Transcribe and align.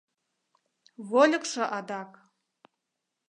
Вольыкшо 1.09 1.63
адак. 1.77 2.11